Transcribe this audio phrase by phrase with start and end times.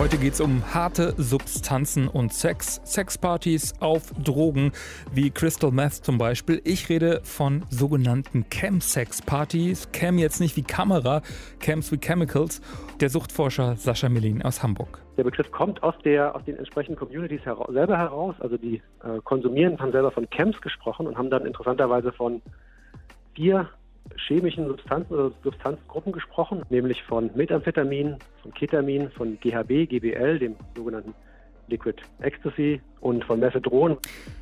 [0.00, 4.72] Heute geht es um harte Substanzen und Sex, Sexpartys auf Drogen
[5.12, 6.62] wie Crystal Meth zum Beispiel.
[6.64, 9.92] Ich rede von sogenannten Chem-Sex-Partys.
[9.92, 11.20] Chem jetzt nicht wie Kamera,
[11.62, 12.62] Chems wie Chemicals.
[13.02, 15.02] Der Suchtforscher Sascha Melin aus Hamburg.
[15.18, 18.34] Der Begriff kommt aus, der, aus den entsprechenden Communities hera selber heraus.
[18.38, 22.40] Also die äh, Konsumierenden haben selber von Chems gesprochen und haben dann interessanterweise von
[23.34, 23.68] vier
[24.26, 31.14] chemischen Substanzen oder Substanzgruppen gesprochen, nämlich von Methamphetamin, von Ketamin, von GHB, GBL, dem sogenannten
[31.68, 33.96] Liquid Ecstasy und von Mephedron.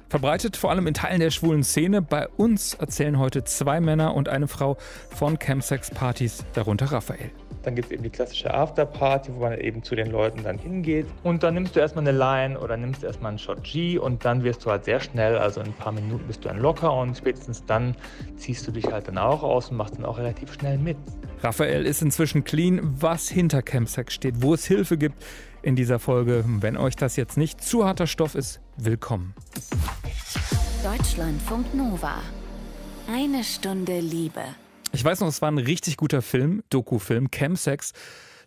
[0.08, 2.00] Verbreitet vor allem in Teilen der schwulen Szene.
[2.00, 4.76] Bei uns erzählen heute zwei Männer und eine Frau
[5.10, 7.30] von Campsex-Partys, darunter Raphael.
[7.68, 11.04] Dann gibt es eben die klassische Afterparty, wo man eben zu den Leuten dann hingeht.
[11.22, 14.42] Und dann nimmst du erstmal eine Line oder nimmst erstmal einen Shot G und dann
[14.42, 17.14] wirst du halt sehr schnell, also in ein paar Minuten bist du dann locker und
[17.14, 17.94] spätestens dann
[18.38, 20.96] ziehst du dich halt dann auch aus und machst dann auch relativ schnell mit.
[21.42, 25.22] Raphael ist inzwischen clean, was hinter Campsex steht, wo es Hilfe gibt
[25.60, 26.44] in dieser Folge.
[26.46, 29.34] Wenn euch das jetzt nicht zu harter Stoff ist, willkommen.
[30.82, 32.14] Deutschlandfunk Nova.
[33.12, 34.40] Eine Stunde Liebe.
[34.92, 37.92] Ich weiß noch, es war ein richtig guter Film, Doku-Film, Chemsex.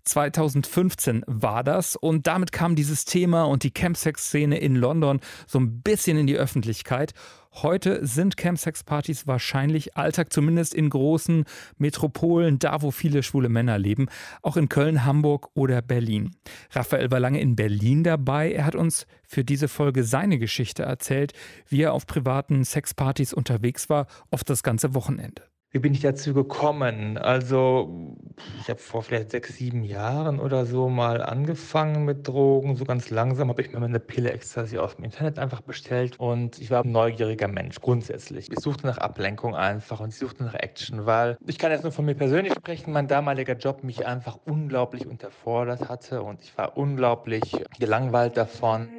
[0.03, 5.81] 2015 war das und damit kam dieses Thema und die Chemsex-Szene in London so ein
[5.81, 7.14] bisschen in die Öffentlichkeit.
[7.53, 11.44] Heute sind Chemsex-Partys wahrscheinlich Alltag, zumindest in großen
[11.78, 14.08] Metropolen, da wo viele schwule Männer leben,
[14.42, 16.31] auch in Köln, Hamburg oder Berlin.
[16.72, 18.52] Raphael war lange in Berlin dabei.
[18.53, 21.33] Er hat uns für diese Folge seine Geschichte erzählt,
[21.67, 25.50] wie er auf privaten Sexpartys unterwegs war, oft das ganze Wochenende.
[25.73, 27.17] Wie bin ich dazu gekommen?
[27.17, 28.17] Also,
[28.59, 32.75] ich habe vor vielleicht sechs, sieben Jahren oder so mal angefangen mit Drogen.
[32.75, 36.19] So ganz langsam habe ich mir eine Pille Ecstasy aus dem Internet einfach bestellt.
[36.19, 38.52] Und ich war ein neugieriger Mensch, grundsätzlich.
[38.52, 41.94] Ich suchte nach Ablenkung einfach und ich suchte nach Action, weil ich kann jetzt nur
[41.94, 46.76] von mir persönlich sprechen, mein damaliger Job mich einfach unglaublich unterfordert hatte und ich war
[46.76, 48.89] unglaublich gelangweilt davon.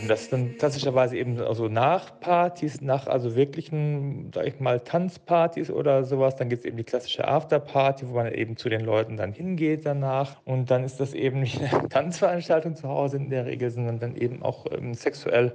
[0.00, 5.70] Und das dann klassischerweise eben also nach Partys, nach also wirklichen, sag ich mal, Tanzpartys
[5.70, 6.36] oder sowas.
[6.36, 9.84] Dann gibt es eben die klassische Afterparty, wo man eben zu den Leuten dann hingeht
[9.84, 10.36] danach.
[10.44, 14.16] Und dann ist das eben nicht eine Tanzveranstaltung zu Hause in der Regel, sondern dann
[14.16, 15.52] eben auch ähm, sexuell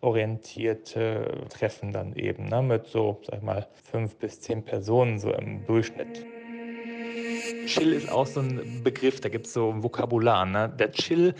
[0.00, 5.32] orientierte Treffen dann eben, ne, mit so, sag ich mal, fünf bis zehn Personen so
[5.32, 6.26] im Durchschnitt.
[7.66, 10.46] Chill ist auch so ein Begriff, da gibt es so ein Vokabular.
[10.46, 10.72] Ne?
[10.78, 11.34] Der Chill,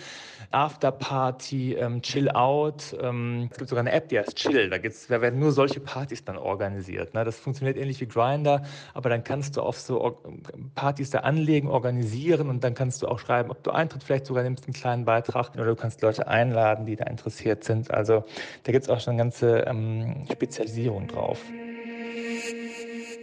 [0.50, 2.96] Afterparty, ähm, Chill Out.
[3.00, 4.70] Ähm, es gibt sogar eine App, die heißt Chill.
[4.70, 7.14] Da, gibt's, da werden nur solche Partys dann organisiert.
[7.14, 7.24] Ne?
[7.24, 8.62] Das funktioniert ähnlich wie Grinder,
[8.94, 10.18] aber dann kannst du auf so
[10.74, 14.42] Partys da anlegen, organisieren und dann kannst du auch schreiben, ob du Eintritt vielleicht sogar
[14.42, 17.90] nimmst, einen kleinen Beitrag oder du kannst Leute einladen, die da interessiert sind.
[17.90, 18.24] Also
[18.64, 21.40] da gibt es auch schon eine ganze ähm, Spezialisierung drauf.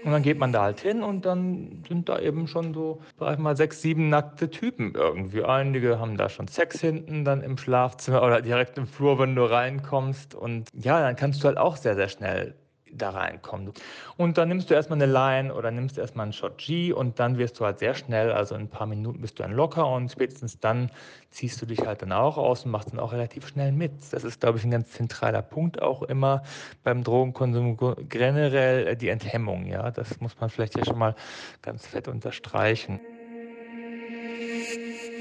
[0.04, 3.34] Und dann geht man da halt hin und dann sind da eben schon so, sag
[3.34, 5.44] ich mal, sechs, sieben nackte Typen irgendwie.
[5.44, 9.44] Einige haben da schon Sex hinten dann im Schlafzimmer oder direkt im Flur, wenn du
[9.44, 10.36] reinkommst.
[10.36, 12.56] Und ja, dann kannst du halt auch sehr, sehr schnell
[12.98, 13.74] da reinkommen.
[14.18, 17.38] Und dann nimmst du erstmal eine Line oder nimmst erstmal einen Shot G und dann
[17.38, 20.12] wirst du halt sehr schnell, also in ein paar Minuten bist du dann locker und
[20.12, 20.90] spätestens dann
[21.32, 23.92] ziehst du dich halt dann auch aus und machst dann auch relativ schnell mit.
[24.12, 26.44] Das ist, glaube ich, ein ganz zentraler Punkt auch immer
[26.84, 27.78] beim Drogenkonsum
[28.10, 29.92] generell äh, die Enthemmung, ja.
[29.92, 31.16] Das muss man vielleicht ja schon mal
[31.62, 33.00] ganz fett unterstreichen.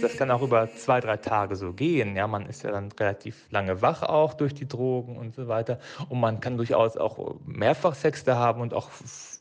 [0.03, 2.17] Das kann auch über zwei, drei Tage so gehen.
[2.17, 5.79] Ja, man ist ja dann relativ lange wach auch durch die Drogen und so weiter.
[6.09, 8.91] Und man kann durchaus auch mehrfach Sex haben und auch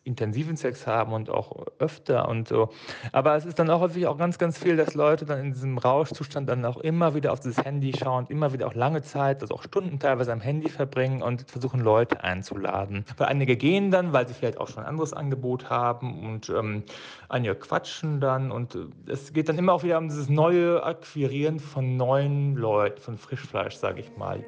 [0.04, 2.70] intensiven Sex haben und auch öfter und so.
[3.12, 5.78] Aber es ist dann auch häufig auch ganz, ganz viel, dass Leute dann in diesem
[5.78, 9.54] Rauschzustand dann auch immer wieder auf das Handy schauen, immer wieder auch lange Zeit, also
[9.54, 13.06] auch Stunden teilweise am Handy verbringen und versuchen Leute einzuladen.
[13.18, 16.84] Weil einige gehen dann, weil sie vielleicht auch schon ein anderes Angebot haben und ähm,
[17.30, 21.60] einige quatschen dann und äh, es geht dann immer auch wieder um dieses neue Akquirieren
[21.60, 24.44] von neuen Leuten, von Frischfleisch, sage ich mal.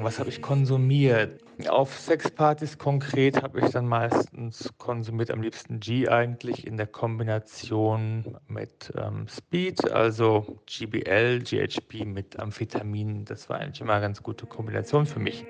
[0.00, 1.42] Was habe ich konsumiert?
[1.68, 8.36] Auf Sexpartys konkret habe ich dann meistens konsumiert, am liebsten G eigentlich in der Kombination
[8.48, 13.24] mit ähm, Speed, also GBL, GHB mit Amphetamin.
[13.24, 15.44] Das war eigentlich immer eine ganz gute Kombination für mich.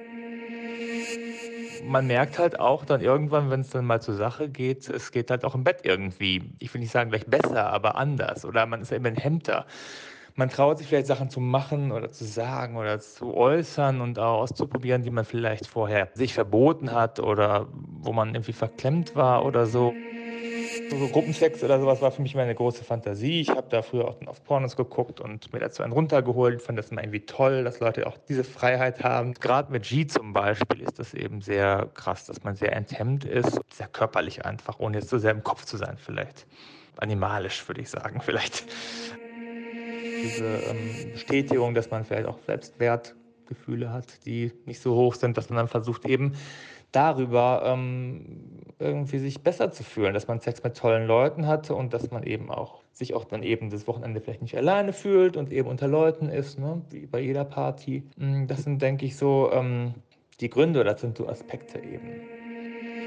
[1.85, 5.31] Man merkt halt auch dann irgendwann, wenn es dann mal zur Sache geht, es geht
[5.31, 6.53] halt auch im Bett irgendwie.
[6.59, 8.45] Ich will nicht sagen gleich besser, aber anders.
[8.45, 9.67] Oder man ist ja immer ein Hemder
[10.35, 14.41] man traut sich vielleicht Sachen zu machen oder zu sagen oder zu äußern und auch
[14.41, 19.67] auszuprobieren, die man vielleicht vorher sich verboten hat oder wo man irgendwie verklemmt war oder
[19.67, 19.95] so.
[20.91, 23.41] So Gruppensex oder sowas war für mich immer eine große Fantasie.
[23.41, 26.61] Ich habe da früher auch auf Pornos geguckt und mir dazu einen runtergeholt.
[26.61, 29.35] Ich fand das immer irgendwie toll, dass Leute auch diese Freiheit haben.
[29.35, 33.61] Gerade mit G zum Beispiel ist das eben sehr krass, dass man sehr enthemmt ist,
[33.73, 36.47] sehr körperlich einfach, ohne jetzt so sehr im Kopf zu sein vielleicht.
[36.97, 38.65] Animalisch würde ich sagen vielleicht.
[40.23, 45.49] Diese ähm, Bestätigung, dass man vielleicht auch Selbstwertgefühle hat, die nicht so hoch sind, dass
[45.51, 46.35] man dann versucht eben
[46.93, 48.25] darüber ähm,
[48.79, 52.25] irgendwie sich besser zu fühlen, dass man Sex mit tollen Leuten hatte und dass man
[52.25, 55.87] eben auch sich auch dann eben das Wochenende vielleicht nicht alleine fühlt und eben unter
[55.87, 56.83] Leuten ist, ne?
[56.91, 58.03] wie bei jeder Party.
[58.17, 59.95] Mm, das sind, denke ich, so ähm,
[60.41, 62.40] die Gründe oder das sind so Aspekte eben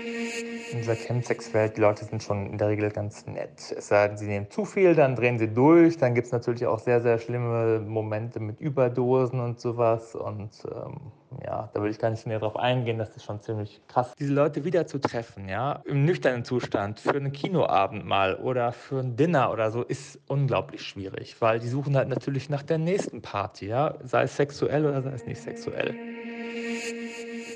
[0.04, 3.74] in dieser Chemsex-Welt, die Leute sind schon in der Regel ganz nett.
[3.78, 5.98] Es sei denn, sie nehmen zu viel, dann drehen sie durch.
[5.98, 10.16] Dann gibt es natürlich auch sehr, sehr schlimme Momente mit Überdosen und sowas.
[10.16, 11.12] Und ähm,
[11.46, 12.98] ja, da will ich gar nicht näher drauf eingehen.
[12.98, 14.14] Das ist schon ziemlich krass.
[14.20, 19.00] Diese Leute wieder zu treffen, ja, im nüchternen Zustand, für einen Kinoabend mal oder für
[19.00, 23.22] ein Dinner oder so, ist unglaublich schwierig, weil die suchen halt natürlich nach der nächsten
[23.22, 25.96] Party, ja, sei es sexuell oder sei es nicht sexuell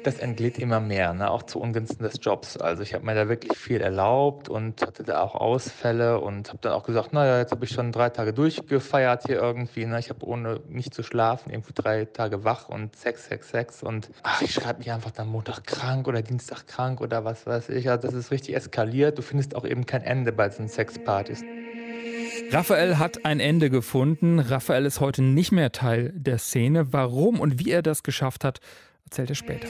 [0.08, 1.30] das entgeht immer mehr, ne?
[1.30, 2.56] auch zu Ungunsten des Jobs.
[2.56, 6.60] Also ich habe mir da wirklich viel erlaubt und hatte da auch Ausfälle und habe
[6.62, 9.86] dann auch gesagt, naja, jetzt habe ich schon drei Tage durchgefeiert hier irgendwie.
[9.86, 10.00] Ne?
[10.00, 14.10] Ich habe ohne nicht zu schlafen irgendwie drei Tage wach und Sex, Sex, Sex und
[14.24, 17.90] ach, ich schreibe mich einfach dann Montag krank oder Dienstag krank oder was weiß ich.
[17.90, 19.18] Also das ist richtig eskaliert.
[19.18, 21.44] Du findest auch eben kein Ende bei diesen Sexpartys.
[22.50, 24.40] Raphael hat ein Ende gefunden.
[24.40, 26.94] Raphael ist heute nicht mehr Teil der Szene.
[26.94, 28.62] Warum und wie er das geschafft hat,
[29.08, 29.68] erzählt er später.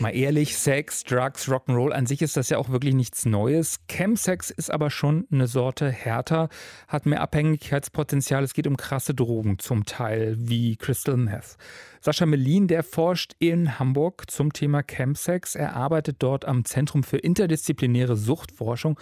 [0.00, 3.80] Mal ehrlich, Sex, Drugs, Rock'n'Roll, an sich ist das ja auch wirklich nichts Neues.
[3.88, 6.50] Chemsex ist aber schon eine Sorte härter,
[6.86, 8.44] hat mehr Abhängigkeitspotenzial.
[8.44, 11.56] Es geht um krasse Drogen zum Teil, wie Crystal Meth.
[12.00, 15.56] Sascha Melin, der forscht in Hamburg zum Thema Chemsex.
[15.56, 19.00] Er arbeitet dort am Zentrum für interdisziplinäre Suchtforschung.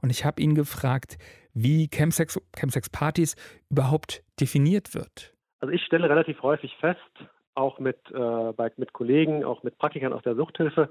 [0.00, 1.18] Und ich habe ihn gefragt,
[1.52, 3.36] wie Chemsex, Chemsex-Partys
[3.68, 5.34] überhaupt definiert wird.
[5.60, 7.00] Also ich stelle relativ häufig fest,
[7.58, 10.90] auch mit, äh, bei, mit Kollegen, auch mit Praktikern aus der Suchthilfe,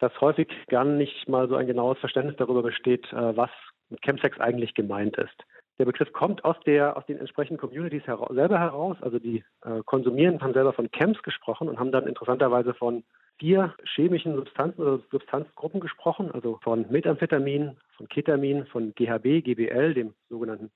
[0.00, 3.50] dass häufig gar nicht mal so ein genaues Verständnis darüber besteht, äh, was
[3.88, 5.44] mit Chemsex eigentlich gemeint ist.
[5.78, 8.96] Der Begriff kommt aus, der, aus den entsprechenden Communities hera selber heraus.
[9.00, 13.02] Also die äh, Konsumierenden haben selber von Chems gesprochen und haben dann interessanterweise von
[13.38, 20.14] vier chemischen Substanzen oder Substanzgruppen gesprochen, also von Methamphetamin, von Ketamin, von GHB, GBL, dem
[20.28, 20.70] sogenannten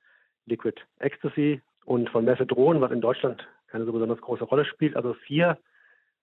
[0.46, 4.96] Liquid Ecstasy und von Methadron, was in Deutschland keine so besonders große Rolle spielt.
[4.96, 5.58] Also vier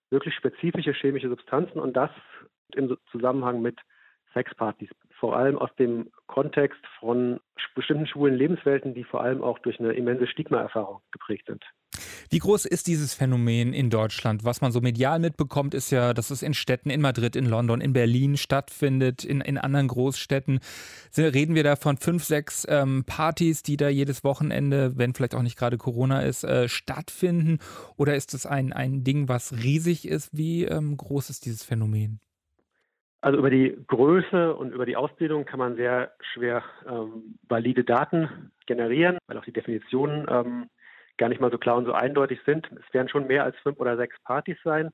[0.09, 2.11] wirklich spezifische chemische Substanzen und das
[2.75, 3.79] im Zusammenhang mit
[4.33, 4.89] Sexpartys.
[5.19, 7.39] Vor allem aus dem Kontext von
[7.75, 11.63] bestimmten schwulen Lebenswelten, die vor allem auch durch eine immense Stigma-Erfahrung geprägt sind.
[12.29, 14.43] Wie groß ist dieses Phänomen in Deutschland?
[14.43, 17.81] Was man so medial mitbekommt, ist ja, dass es in Städten, in Madrid, in London,
[17.81, 20.59] in Berlin stattfindet, in, in anderen Großstädten.
[21.17, 25.43] Reden wir da von fünf, sechs ähm, Partys, die da jedes Wochenende, wenn vielleicht auch
[25.43, 27.59] nicht gerade Corona ist, äh, stattfinden?
[27.95, 30.35] Oder ist es ein, ein Ding, was riesig ist?
[30.35, 32.19] Wie ähm, groß ist dieses Phänomen?
[33.25, 38.51] Also über die Größe und über die Ausbildung kann man sehr schwer ähm, valide Daten
[38.67, 40.69] generieren, weil auch die Definitionen ähm,
[41.17, 42.69] gar nicht mal so klar und so eindeutig sind.
[42.73, 44.91] Es werden schon mehr als fünf oder sechs Partys sein.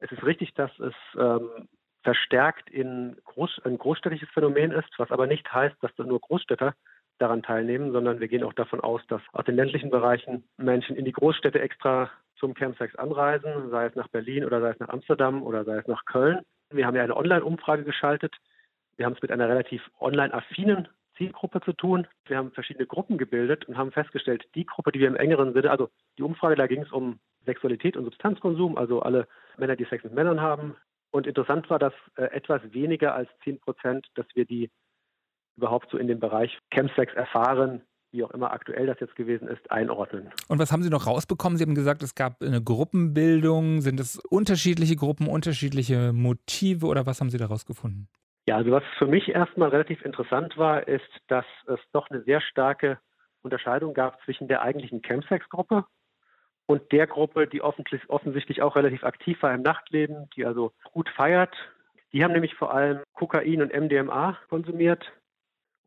[0.00, 1.68] Es ist richtig, dass es ähm,
[2.02, 6.74] verstärkt in Groß, ein großstädtisches Phänomen ist, was aber nicht heißt, dass nur Großstädter
[7.18, 11.04] daran teilnehmen, sondern wir gehen auch davon aus, dass aus den ländlichen Bereichen Menschen in
[11.04, 15.44] die Großstädte extra zum Campsex anreisen, sei es nach Berlin oder sei es nach Amsterdam
[15.44, 16.40] oder sei es nach Köln.
[16.70, 18.36] Wir haben ja eine Online-Umfrage geschaltet.
[18.96, 22.06] Wir haben es mit einer relativ online-affinen Zielgruppe zu tun.
[22.26, 25.70] Wir haben verschiedene Gruppen gebildet und haben festgestellt, die Gruppe, die wir im engeren Sinne,
[25.70, 30.04] also die Umfrage, da ging es um Sexualität und Substanzkonsum, also alle Männer, die Sex
[30.04, 30.76] mit Männern haben.
[31.10, 34.70] Und interessant war, dass äh, etwas weniger als 10 Prozent, dass wir die
[35.56, 39.70] überhaupt so in den Bereich Chemsex erfahren, wie auch immer aktuell das jetzt gewesen ist,
[39.70, 40.30] einordnen.
[40.48, 41.58] Und was haben Sie noch rausbekommen?
[41.58, 43.80] Sie haben gesagt, es gab eine Gruppenbildung.
[43.80, 48.08] Sind es unterschiedliche Gruppen, unterschiedliche Motive oder was haben Sie da rausgefunden?
[48.48, 52.40] Ja, also was für mich erstmal relativ interessant war, ist, dass es doch eine sehr
[52.40, 52.98] starke
[53.42, 55.84] Unterscheidung gab zwischen der eigentlichen Chemsex-Gruppe
[56.66, 61.54] und der Gruppe, die offensichtlich auch relativ aktiv war im Nachtleben, die also gut feiert.
[62.12, 65.12] Die haben nämlich vor allem Kokain und MDMA konsumiert.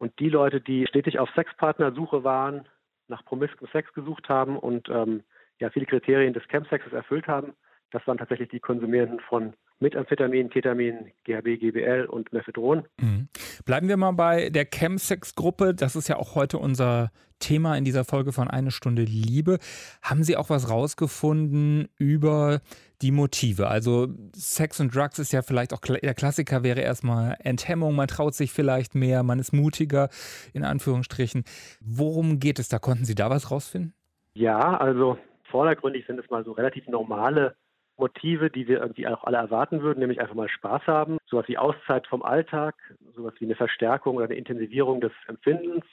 [0.01, 2.67] Und die Leute, die stetig auf Sexpartnersuche waren,
[3.07, 5.23] nach promiskem Sex gesucht haben und ähm,
[5.59, 7.53] ja viele Kriterien des Chemsexes erfüllt haben,
[7.91, 12.85] das waren tatsächlich die Konsumierenden von mit Amphetamin, Ketamin, GHB, GBL und Mephedron.
[12.99, 13.27] Mhm.
[13.65, 15.73] Bleiben wir mal bei der Chemsex-Gruppe.
[15.73, 19.57] Das ist ja auch heute unser Thema in dieser Folge von Eine Stunde Liebe.
[20.01, 22.61] Haben Sie auch was rausgefunden über
[23.01, 23.67] die Motive?
[23.67, 28.35] Also Sex und Drugs ist ja vielleicht auch der Klassiker wäre erstmal Enthemmung, man traut
[28.35, 30.09] sich vielleicht mehr, man ist mutiger
[30.53, 31.43] in Anführungsstrichen.
[31.81, 32.77] Worum geht es da?
[32.77, 33.93] Konnten Sie da was rausfinden?
[34.33, 35.17] Ja, also
[35.49, 37.55] vordergründig sind es mal so relativ normale
[38.01, 41.19] Motive, die wir irgendwie auch alle erwarten würden, nämlich einfach mal Spaß haben.
[41.27, 42.75] Sowas wie Auszeit vom Alltag,
[43.15, 45.85] sowas wie eine Verstärkung oder eine Intensivierung des Empfindens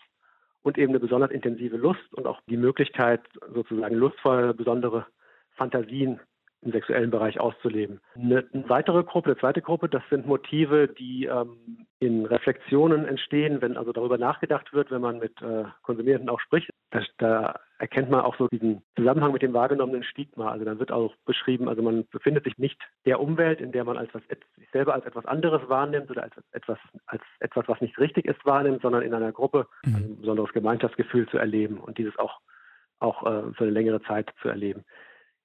[0.62, 3.20] und eben eine besonders intensive Lust und auch die Möglichkeit,
[3.54, 5.06] sozusagen lustvolle, besondere
[5.56, 6.18] Fantasien
[6.62, 8.00] im sexuellen Bereich auszuleben.
[8.14, 13.76] Eine, weitere Gruppe, eine zweite Gruppe, das sind Motive, die ähm, in Reflexionen entstehen, wenn
[13.76, 16.70] also darüber nachgedacht wird, wenn man mit äh, Konsumierenden auch spricht.
[16.90, 20.50] Da, da, erkennt man auch so diesen Zusammenhang mit dem wahrgenommenen Stigma.
[20.50, 23.96] Also dann wird auch beschrieben, also man befindet sich nicht der Umwelt, in der man
[23.96, 24.22] als was,
[24.56, 28.44] sich selber als etwas anderes wahrnimmt oder als etwas, als etwas, was nicht richtig ist,
[28.44, 29.94] wahrnimmt, sondern in einer Gruppe mhm.
[29.94, 32.40] ein besonderes Gemeinschaftsgefühl zu erleben und dieses auch,
[32.98, 34.84] auch äh, für eine längere Zeit zu erleben.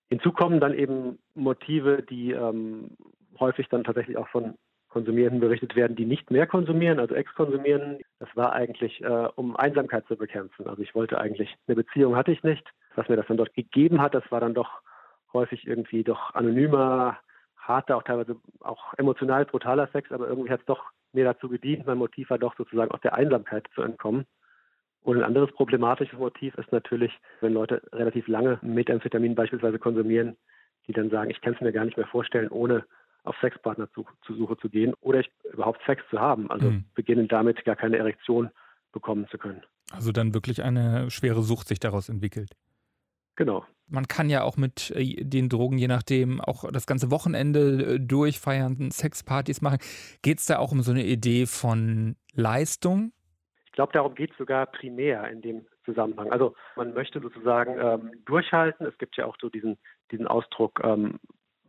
[0.09, 2.97] Hinzu kommen dann eben Motive, die ähm,
[3.39, 4.55] häufig dann tatsächlich auch von
[4.93, 7.97] Konsumierenden berichtet werden, die nicht mehr konsumieren, also exkonsumieren.
[8.19, 10.67] Das war eigentlich, äh, um Einsamkeit zu bekämpfen.
[10.67, 12.63] Also ich wollte eigentlich, eine Beziehung hatte ich nicht.
[12.95, 14.81] Was mir das dann dort gegeben hat, das war dann doch
[15.33, 17.17] häufig irgendwie doch anonymer,
[17.57, 21.88] harter, auch teilweise auch emotional brutaler Sex, aber irgendwie hat es doch mir dazu gedient,
[21.88, 24.25] mein Motiv war doch sozusagen aus der Einsamkeit zu entkommen.
[25.01, 30.38] Und ein anderes problematisches Motiv ist natürlich, wenn Leute relativ lange Methamphetamin beispielsweise konsumieren,
[30.88, 32.85] die dann sagen, ich kann es mir gar nicht mehr vorstellen, ohne
[33.23, 36.49] auf Sexpartner zu, zu Suche zu gehen oder ich, überhaupt Sex zu haben.
[36.51, 36.85] Also mhm.
[36.93, 38.49] beginnen damit gar keine Erektion
[38.91, 39.61] bekommen zu können.
[39.91, 42.51] Also dann wirklich eine schwere Sucht sich daraus entwickelt.
[43.35, 43.65] Genau.
[43.87, 47.99] Man kann ja auch mit äh, den Drogen, je nachdem, auch das ganze Wochenende äh,
[47.99, 49.79] durchfeiern, Sexpartys machen.
[50.21, 53.11] Geht es da auch um so eine Idee von Leistung?
[53.65, 56.31] Ich glaube, darum geht es sogar primär in dem Zusammenhang.
[56.31, 58.85] Also man möchte sozusagen ähm, durchhalten.
[58.85, 59.77] Es gibt ja auch so diesen,
[60.11, 61.19] diesen Ausdruck ähm,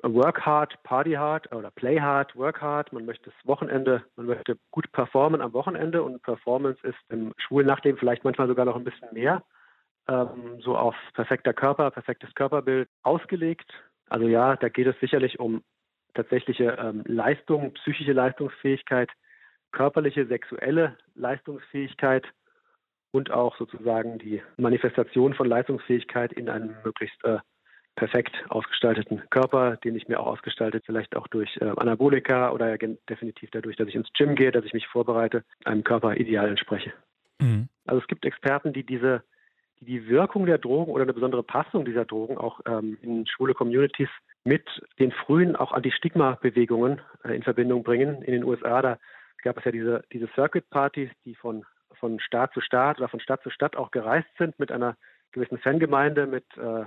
[0.04, 2.92] Work hard, Party hard oder Play hard, Work hard.
[2.92, 7.66] Man möchte das Wochenende, man möchte gut performen am Wochenende und Performance ist im schwulen
[7.66, 9.42] Nachtleben vielleicht manchmal sogar noch ein bisschen mehr.
[10.06, 13.72] Ähm, so auf perfekter Körper, perfektes Körperbild ausgelegt.
[14.10, 15.62] Also ja, da geht es sicherlich um
[16.12, 19.10] tatsächliche ähm, Leistung, psychische Leistungsfähigkeit,
[19.72, 22.26] körperliche, sexuelle Leistungsfähigkeit
[23.10, 27.38] und auch sozusagen die Manifestation von Leistungsfähigkeit in einem möglichst äh,
[27.96, 33.50] perfekt ausgestalteten Körper, den ich mir auch ausgestaltet, vielleicht auch durch äh, Anabolika oder definitiv
[33.52, 36.92] dadurch, dass ich ins Gym gehe, dass ich mich vorbereite, einem Körper ideal entspreche.
[37.40, 37.68] Mhm.
[37.86, 39.22] Also es gibt Experten, die diese
[39.80, 43.54] die die Wirkung der Drogen oder eine besondere Passung dieser Drogen auch ähm, in schwule
[43.54, 44.08] Communities
[44.44, 44.66] mit
[44.98, 48.22] den frühen auch Anti-Stigma-Bewegungen äh, in Verbindung bringen.
[48.22, 48.98] In den USA, da
[49.42, 51.64] gab es ja diese, diese Circuit-Partys, die von,
[51.98, 54.96] von Staat zu Staat oder von Stadt zu Stadt auch gereist sind mit einer
[55.32, 56.84] gewissen Fangemeinde, mit, äh,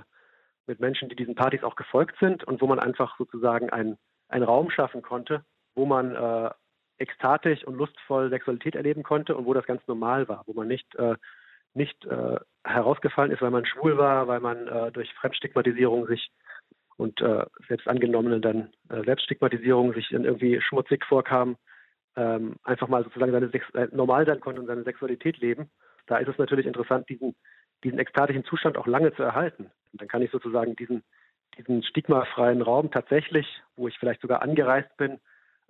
[0.68, 3.98] mit Menschen, die diesen Partys auch gefolgt sind und wo man einfach sozusagen einen,
[4.28, 5.44] einen Raum schaffen konnte,
[5.74, 6.50] wo man äh,
[6.98, 10.94] ekstatisch und lustvoll Sexualität erleben konnte und wo das ganz normal war, wo man nicht,
[10.96, 11.14] äh,
[11.74, 16.30] nicht äh, herausgefallen ist, weil man schwul war, weil man äh, durch Fremdstigmatisierung sich
[16.96, 21.56] und äh, selbst angenommene dann äh, Selbststigmatisierung sich dann irgendwie schmutzig vorkam,
[22.16, 25.70] ähm, einfach mal sozusagen seine Sex äh, normal sein konnte und seine Sexualität leben.
[26.06, 27.36] Da ist es natürlich interessant, diesen,
[27.84, 29.70] diesen ekstatischen Zustand auch lange zu erhalten.
[29.92, 31.02] Und dann kann ich sozusagen diesen,
[31.56, 35.18] diesen stigmafreien Raum tatsächlich, wo ich vielleicht sogar angereist bin,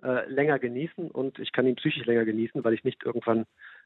[0.03, 3.45] äh, länger genießen und ich kann ihn psychisch länger genießen, weil ich nicht irgendwann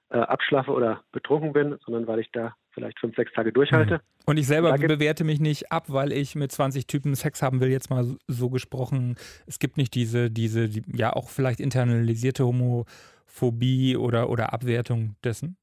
[0.09, 3.95] äh, abschlafe oder betrunken bin, sondern weil ich da vielleicht fünf, sechs Tage durchhalte.
[3.95, 3.99] Mhm.
[4.25, 7.69] Und ich selber bewerte mich nicht ab, weil ich mit 20 Typen Sex haben will,
[7.69, 9.15] jetzt mal so gesprochen.
[9.47, 15.57] Es gibt nicht diese, diese, die, ja auch vielleicht internalisierte Homophobie oder, oder Abwertung dessen.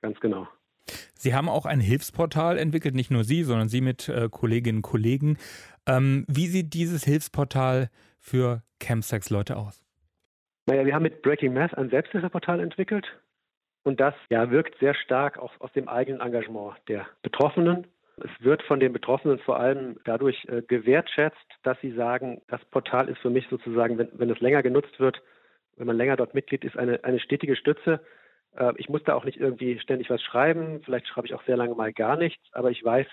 [0.00, 0.48] Ganz genau.
[1.14, 4.82] Sie haben auch ein Hilfsportal entwickelt, nicht nur Sie, sondern Sie mit äh, Kolleginnen und
[4.82, 5.38] Kollegen.
[5.86, 7.90] Ähm, wie sieht dieses Hilfsportal
[8.20, 9.82] für Campsex-Leute aus?
[10.66, 13.06] Naja, wir haben mit Breaking Math ein Selbsthilfeportal entwickelt,
[13.86, 17.86] und das ja, wirkt sehr stark auch aus dem eigenen Engagement der Betroffenen.
[18.16, 23.08] Es wird von den Betroffenen vor allem dadurch äh, gewertschätzt, dass sie sagen, das Portal
[23.08, 25.22] ist für mich sozusagen, wenn, wenn es länger genutzt wird,
[25.76, 28.00] wenn man länger dort Mitglied ist, eine, eine stetige Stütze.
[28.56, 30.80] Äh, ich muss da auch nicht irgendwie ständig was schreiben.
[30.84, 33.06] Vielleicht schreibe ich auch sehr lange mal gar nichts, aber ich weiß,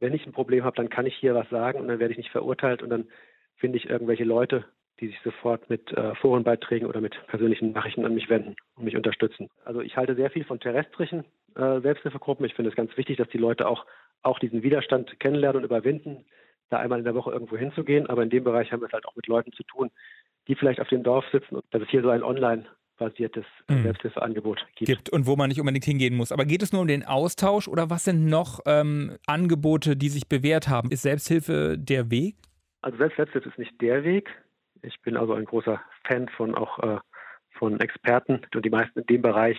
[0.00, 2.18] wenn ich ein Problem habe, dann kann ich hier was sagen und dann werde ich
[2.18, 3.08] nicht verurteilt und dann
[3.56, 4.64] finde ich irgendwelche Leute,
[5.00, 8.96] die sich sofort mit äh, Forenbeiträgen oder mit persönlichen Nachrichten an mich wenden und mich
[8.96, 9.48] unterstützen.
[9.64, 12.46] Also ich halte sehr viel von terrestrischen äh, Selbsthilfegruppen.
[12.46, 13.86] Ich finde es ganz wichtig, dass die Leute auch,
[14.22, 16.24] auch diesen Widerstand kennenlernen und überwinden,
[16.70, 18.08] da einmal in der Woche irgendwo hinzugehen.
[18.08, 19.90] Aber in dem Bereich haben wir es halt auch mit Leuten zu tun,
[20.48, 22.64] die vielleicht auf dem Dorf sitzen und dass es hier so ein online
[22.98, 23.84] basiertes mhm.
[23.84, 24.88] Selbsthilfeangebot gibt.
[24.88, 25.10] gibt.
[25.10, 26.32] Und wo man nicht unbedingt hingehen muss.
[26.32, 30.28] Aber geht es nur um den Austausch oder was sind noch ähm, Angebote, die sich
[30.28, 30.90] bewährt haben?
[30.90, 32.36] Ist Selbsthilfe der Weg?
[32.82, 34.28] Also Selbsthilfe ist nicht der Weg.
[34.82, 36.98] Ich bin also ein großer Fan von auch äh,
[37.58, 39.58] von Experten und die meisten in dem Bereich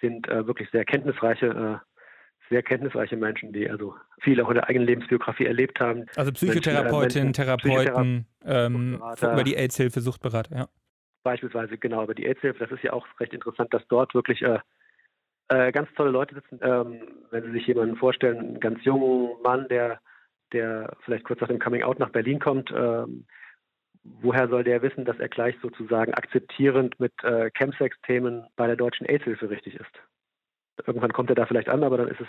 [0.00, 1.94] sind äh, wirklich sehr kenntnisreiche äh,
[2.50, 6.04] sehr kenntnisreiche Menschen, die also viel auch in der eigenen Lebensbiografie erlebt haben.
[6.14, 10.68] Also Psychotherapeutinnen, Therapeuten, ähm, über die AIDS-Hilfe, Suchtberater, ja.
[11.24, 12.60] Beispielsweise, genau, über die AIDS-Hilfe.
[12.60, 14.60] Das ist ja auch recht interessant, dass dort wirklich äh,
[15.48, 16.60] äh, ganz tolle Leute sitzen.
[16.62, 17.00] Ähm,
[17.30, 20.00] wenn Sie sich jemanden vorstellen, einen ganz jungen Mann, der,
[20.52, 23.26] der vielleicht kurz nach dem Coming-out nach Berlin kommt, ähm,
[24.02, 29.06] woher soll der wissen, dass er gleich sozusagen akzeptierend mit äh, Chemsex-Themen bei der deutschen
[29.06, 29.92] AIDS-Hilfe richtig ist?
[30.86, 32.28] Irgendwann kommt er da vielleicht an, aber dann ist es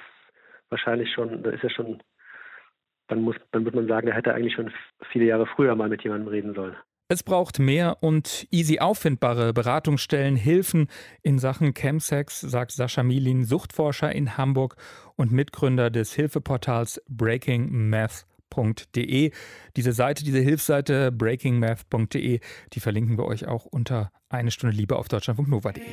[0.70, 2.02] wahrscheinlich schon, dann ist er schon,
[3.08, 4.72] dann muss, dann wird man sagen, er hätte eigentlich schon
[5.12, 6.78] viele Jahre früher mal mit jemandem reden sollen.
[7.07, 10.88] Es braucht mehr und easy auffindbare Beratungsstellen, Hilfen
[11.21, 14.75] in Sachen Chemsex, sagt Sascha Milin, Suchtforscher in Hamburg
[15.15, 19.29] und Mitgründer des Hilfeportals breakingmath.de.
[19.75, 22.39] Diese Seite, diese Hilfsseite breakingmath.de,
[22.74, 25.83] die verlinken wir euch auch unter eine Stunde Liebe auf deutschlandfunknova.de.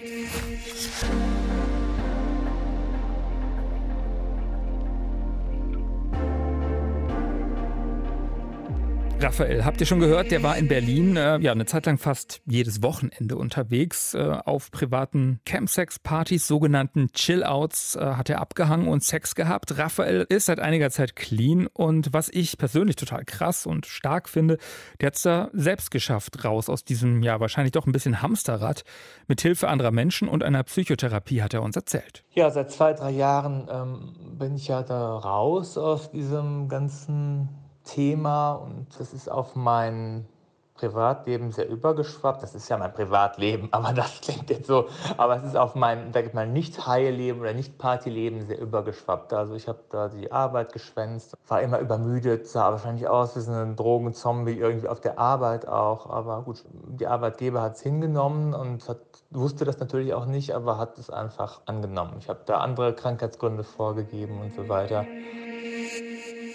[9.23, 12.43] Raphael, habt ihr schon gehört, der war in Berlin äh, ja eine Zeit lang fast
[12.45, 14.15] jedes Wochenende unterwegs.
[14.15, 19.79] Äh, auf privaten Campsex-Partys, sogenannten Chill-Outs, äh, hat er abgehangen und Sex gehabt.
[19.79, 24.59] Raphael ist seit einiger Zeit clean und was ich persönlich total krass und stark finde,
[25.01, 28.83] der hat es da selbst geschafft, raus aus diesem ja wahrscheinlich doch ein bisschen Hamsterrad.
[29.29, 32.25] Mit Hilfe anderer Menschen und einer Psychotherapie hat er uns erzählt.
[32.33, 38.53] Ja, seit zwei, drei Jahren ähm, bin ich ja da raus aus diesem ganzen Thema
[38.53, 40.27] und das ist auf mein
[40.83, 42.43] Privatleben sehr übergeschwappt.
[42.43, 44.87] Das ist ja mein Privatleben, aber das klingt jetzt so.
[45.17, 49.33] Aber es ist auf mein, sag ich mal, nicht High-Leben oder nicht Partyleben sehr übergeschwappt.
[49.33, 53.53] Also ich habe da die Arbeit geschwänzt, war immer übermüdet, sah wahrscheinlich aus wie so
[53.53, 56.11] ein Drogenzombie irgendwie auf der Arbeit auch.
[56.11, 58.99] Aber gut, die Arbeitgeber hat es hingenommen und hat,
[59.31, 62.15] wusste das natürlich auch nicht, aber hat es einfach angenommen.
[62.19, 65.07] Ich habe da andere Krankheitsgründe vorgegeben und so weiter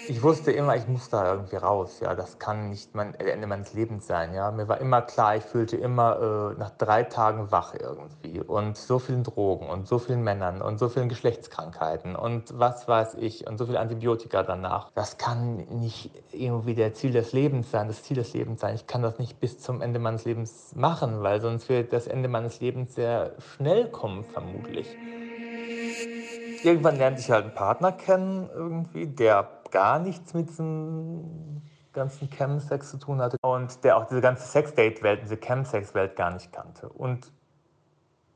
[0.08, 2.00] ich wusste immer, ich muss da irgendwie raus.
[2.00, 4.32] Ja, das kann nicht mein Ende meines Lebens sein.
[4.34, 8.76] Ja, mir war immer klar, ich fühlte immer äh, nach drei Tagen wach irgendwie und
[8.76, 13.46] so vielen Drogen und so vielen Männern und so vielen Geschlechtskrankheiten und was weiß ich
[13.46, 14.90] und so viele Antibiotika danach.
[14.94, 18.74] Das kann nicht irgendwie der Ziel des Lebens sein, das Ziel des Lebens sein.
[18.74, 22.28] Ich kann das nicht bis zum Ende meines Lebens machen, weil sonst wird das Ende
[22.28, 24.88] meines Lebens sehr schnell kommen, vermutlich.
[26.64, 32.90] Irgendwann lernte ich halt einen Partner kennen irgendwie, der gar nichts mit diesem ganzen Chemsex
[32.90, 36.88] zu tun hatte und der auch diese ganze Sex-Date-Welt, diese Chemsex-Welt gar nicht kannte.
[36.88, 37.32] Und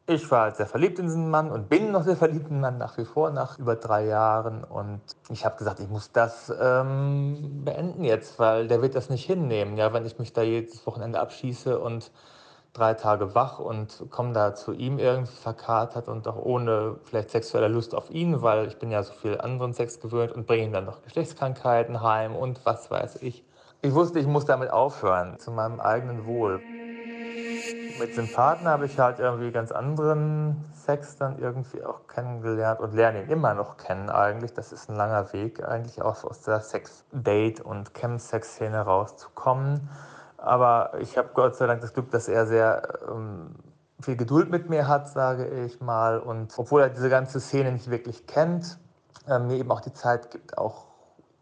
[0.07, 2.61] ich war halt sehr verliebt in diesen Mann und bin noch sehr verliebt in den
[2.61, 4.64] Mann nach wie vor, nach über drei Jahren.
[4.64, 9.25] Und ich habe gesagt, ich muss das ähm, beenden jetzt, weil der wird das nicht
[9.25, 12.11] hinnehmen, ja, wenn ich mich da jedes Wochenende abschieße und
[12.72, 17.68] drei Tage wach und komme da zu ihm irgendwie verkatert und auch ohne vielleicht sexuelle
[17.68, 20.72] Lust auf ihn, weil ich bin ja so viel anderen Sex gewöhnt und bringe ihm
[20.72, 23.44] dann noch Geschlechtskrankheiten heim und was weiß ich.
[23.82, 26.61] Ich wusste, ich muss damit aufhören, zu meinem eigenen Wohl.
[27.98, 32.94] Mit dem Partner habe ich halt irgendwie ganz anderen Sex dann irgendwie auch kennengelernt und
[32.94, 34.54] lerne ihn immer noch kennen eigentlich.
[34.54, 39.88] Das ist ein langer Weg eigentlich auch aus der Sex-Date- und Chem-Sex-Szene rauszukommen.
[40.42, 43.55] Aber ich habe Gott sei Dank das Glück, dass er sehr ähm,
[44.00, 46.18] viel Geduld mit mir hat, sage ich mal.
[46.18, 48.78] Und obwohl er diese ganze Szene nicht wirklich kennt,
[49.28, 50.87] äh, mir eben auch die Zeit gibt, auch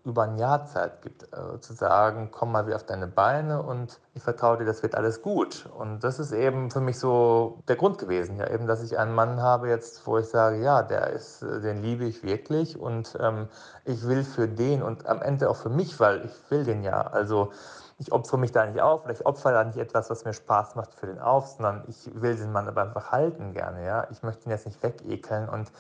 [0.05, 4.01] über ein Jahr Zeit gibt, äh, zu sagen, komm mal wieder auf deine Beine und
[4.15, 5.69] ich vertraue dir, das wird alles gut.
[5.77, 9.15] Und das ist eben für mich so der Grund gewesen, ja, eben, dass ich einen
[9.15, 13.17] Mann habe jetzt, wo ich sage, ja, der ist, äh, den liebe ich wirklich und
[13.21, 13.49] ähm,
[13.85, 17.03] ich will für den und am Ende auch für mich, weil ich will den ja.
[17.03, 17.53] Also
[18.01, 20.75] ich opfere mich da nicht auf oder ich opfere da nicht etwas, was mir Spaß
[20.75, 23.85] macht für den auf, sondern ich will den Mann aber einfach halten gerne.
[23.85, 24.09] Ja?
[24.11, 25.71] Ich möchte ihn jetzt nicht wegekeln und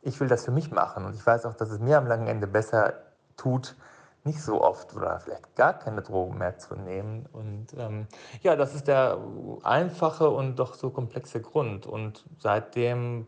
[0.00, 1.04] ich will das für mich machen.
[1.04, 2.94] Und ich weiß auch, dass es mir am langen Ende besser
[3.36, 3.76] tut,
[4.24, 7.26] nicht so oft oder vielleicht gar keine Drogen mehr zu nehmen.
[7.30, 8.06] Und ähm,
[8.42, 9.18] ja, das ist der
[9.62, 11.86] einfache und doch so komplexe Grund.
[11.86, 13.26] Und seitdem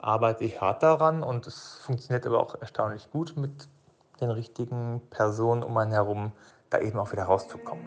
[0.00, 3.68] arbeite ich hart daran und es funktioniert aber auch erstaunlich gut mit
[4.20, 6.32] den richtigen Personen um einen herum,
[6.70, 7.84] da eben auch wieder rauszukommen.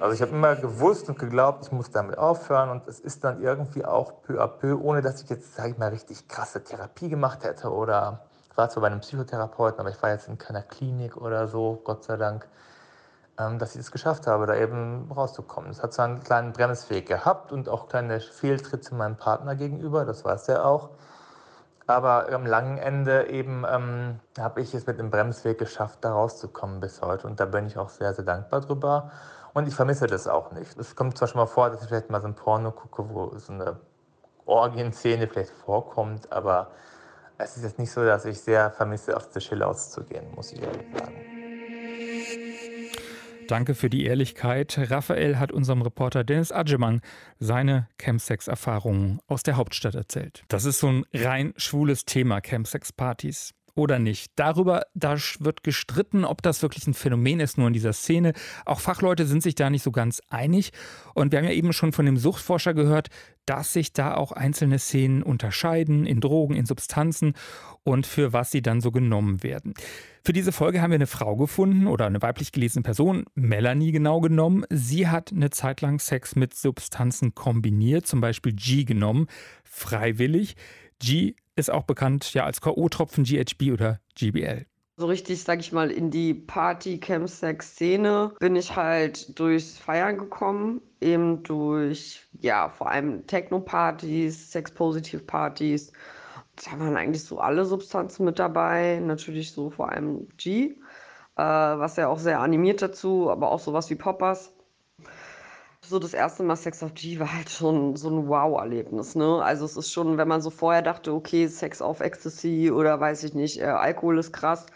[0.00, 3.40] Also ich habe immer gewusst und geglaubt, ich muss damit aufhören und es ist dann
[3.40, 7.08] irgendwie auch peu à peu, ohne dass ich jetzt, sage ich mal, richtig krasse Therapie
[7.08, 8.24] gemacht hätte oder
[8.56, 12.04] war zwar bei einem Psychotherapeuten, aber ich war jetzt in keiner Klinik oder so, Gott
[12.04, 12.48] sei Dank,
[13.38, 15.70] ähm, dass ich es geschafft habe, da eben rauszukommen.
[15.70, 20.24] Es hat zwar einen kleinen Bremsweg gehabt und auch kleine Fehltritte meinem Partner gegenüber, das
[20.24, 20.90] weiß er auch.
[21.86, 26.80] Aber am langen Ende eben ähm, habe ich es mit dem Bremsweg geschafft, da rauszukommen
[26.80, 27.26] bis heute.
[27.26, 29.10] Und da bin ich auch sehr, sehr dankbar drüber.
[29.52, 30.78] Und ich vermisse das auch nicht.
[30.78, 33.36] Es kommt zwar schon mal vor, dass ich vielleicht mal so ein Porno gucke, wo
[33.36, 33.76] so eine
[34.46, 36.70] Orgienszene vielleicht vorkommt, aber
[37.38, 40.62] es ist jetzt nicht so, dass ich sehr vermisse, auf die Schille auszugehen, muss ich
[40.62, 41.31] ehrlich sagen.
[43.52, 44.78] Danke für die Ehrlichkeit.
[44.90, 47.02] Raphael hat unserem Reporter Dennis Adjeman
[47.38, 50.42] seine Campsex-Erfahrungen aus der Hauptstadt erzählt.
[50.48, 54.32] Das ist so ein rein schwules Thema, Campsex-Partys oder nicht.
[54.36, 58.32] Darüber da wird gestritten, ob das wirklich ein Phänomen ist, nur in dieser Szene.
[58.66, 60.72] Auch Fachleute sind sich da nicht so ganz einig.
[61.14, 63.08] Und wir haben ja eben schon von dem Suchtforscher gehört,
[63.46, 67.34] dass sich da auch einzelne Szenen unterscheiden in Drogen, in Substanzen
[67.82, 69.74] und für was sie dann so genommen werden.
[70.24, 74.20] Für diese Folge haben wir eine Frau gefunden oder eine weiblich gelesene Person, Melanie genau
[74.20, 74.64] genommen.
[74.70, 79.26] Sie hat eine Zeit lang Sex mit Substanzen kombiniert, zum Beispiel G genommen,
[79.64, 80.54] freiwillig.
[81.00, 84.66] G ist auch bekannt ja als K.O.-Tropfen GHB oder GBL.
[84.96, 91.42] So richtig, sag ich mal, in die Party-Camp-Sex-Szene bin ich halt durchs Feiern gekommen, eben
[91.42, 95.92] durch, ja, vor allem Techno-Partys, Sex-Positive-Partys.
[96.64, 100.76] Da waren eigentlich so alle Substanzen mit dabei, natürlich so vor allem G,
[101.36, 104.52] äh, was ja auch sehr animiert dazu, aber auch sowas wie Poppers
[105.84, 109.14] so das erste Mal Sex auf G war halt schon so ein Wow-Erlebnis.
[109.14, 109.42] Ne?
[109.42, 113.24] Also es ist schon, wenn man so vorher dachte, okay, Sex auf Ecstasy oder weiß
[113.24, 114.66] ich nicht, äh, Alkohol ist krass,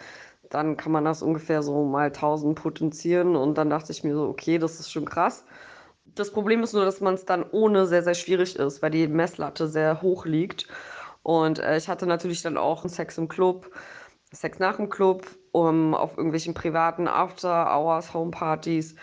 [0.50, 4.28] dann kann man das ungefähr so mal 1000 potenzieren und dann dachte ich mir so,
[4.28, 5.44] okay, das ist schon krass.
[6.14, 9.06] Das Problem ist nur, dass man es dann ohne sehr, sehr schwierig ist, weil die
[9.08, 10.66] Messlatte sehr hoch liegt.
[11.22, 13.70] Und äh, ich hatte natürlich dann auch Sex im Club,
[14.32, 18.96] Sex nach dem Club, um, auf irgendwelchen privaten After-Hours, Homepartys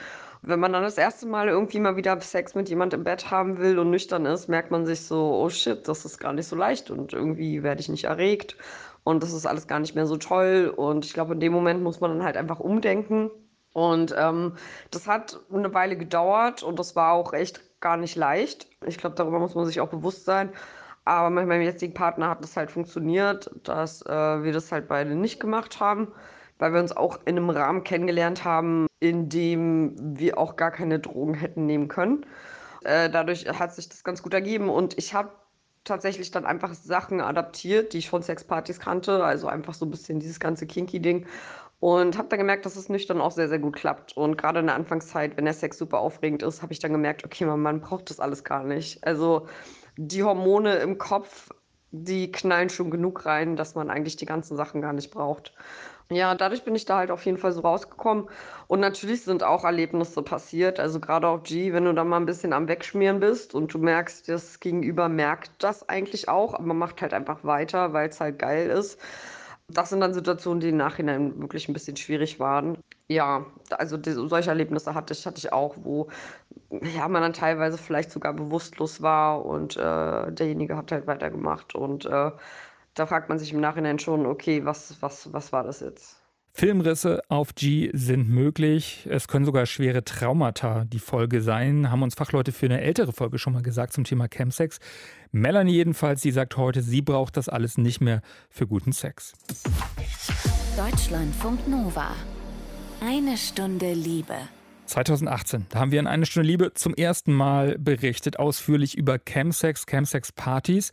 [0.46, 3.60] wenn man dann das erste Mal irgendwie mal wieder Sex mit jemand im Bett haben
[3.60, 6.56] will und nüchtern ist, merkt man sich so, oh shit, das ist gar nicht so
[6.56, 8.58] leicht und irgendwie werde ich nicht erregt
[9.06, 10.74] und das ist alles gar nicht mehr so toll.
[10.76, 13.32] Und ich glaube, in dem Moment muss man dann halt einfach umdenken.
[13.74, 14.54] Und ähm,
[14.92, 18.68] das hat eine Weile gedauert und das war auch echt gar nicht leicht.
[18.86, 20.50] Ich glaube, darüber muss man sich auch bewusst sein.
[21.06, 25.16] Aber mit meinem jetzigen Partner hat das halt funktioniert, dass äh, wir das halt beide
[25.16, 26.14] nicht gemacht haben
[26.64, 30.98] weil wir uns auch in einem Rahmen kennengelernt haben, in dem wir auch gar keine
[30.98, 32.26] Drogen hätten nehmen können.
[32.86, 35.32] Äh, dadurch hat sich das ganz gut ergeben und ich habe
[35.84, 40.22] tatsächlich dann einfach Sachen adaptiert, die ich von Sexpartys kannte, also einfach so ein bisschen
[40.22, 41.26] dieses ganze Kinky-Ding
[41.82, 44.16] und habe dann gemerkt, dass es nüchtern auch sehr, sehr gut klappt.
[44.16, 47.26] Und gerade in der Anfangszeit, wenn der Sex super aufregend ist, habe ich dann gemerkt,
[47.26, 49.06] okay, man, man braucht das alles gar nicht.
[49.06, 49.48] Also
[49.98, 51.50] die Hormone im Kopf,
[51.92, 55.54] die knallen schon genug rein, dass man eigentlich die ganzen Sachen gar nicht braucht.
[56.12, 58.30] Ja, dadurch bin ich da halt auf jeden Fall so rausgekommen.
[58.68, 60.80] Und natürlich sind auch Erlebnisse passiert.
[60.80, 63.80] Also gerade auf G, wenn du da mal ein bisschen am Wegschmieren bist und du
[63.80, 68.20] merkst, das Gegenüber merkt das eigentlich auch, aber man macht halt einfach weiter, weil es
[68.20, 69.00] halt geil ist.
[69.70, 72.78] Das sind dann Situationen, die im Nachhinein wirklich ein bisschen schwierig waren.
[73.08, 76.10] Ja, also solche Erlebnisse hatte ich, hatte ich auch, wo
[76.96, 82.06] ja, man dann teilweise vielleicht sogar bewusstlos war und äh, derjenige hat halt weitergemacht und
[82.06, 82.32] äh,
[82.96, 86.18] da fragt man sich im Nachhinein schon, okay, was, was, was war das jetzt?
[86.56, 89.08] Filmrisse auf G sind möglich.
[89.10, 93.40] Es können sogar schwere Traumata die Folge sein, haben uns Fachleute für eine ältere Folge
[93.40, 94.78] schon mal gesagt zum Thema Chemsex.
[95.32, 99.34] Melanie jedenfalls, die sagt heute, sie braucht das alles nicht mehr für guten Sex.
[100.78, 102.12] Deutschlandfunk Nova.
[103.02, 104.36] Eine Stunde Liebe.
[104.86, 109.88] 2018, da haben wir in Eine Stunde Liebe zum ersten Mal berichtet, ausführlich über Chemsex,
[109.88, 110.92] Chemsex-Partys.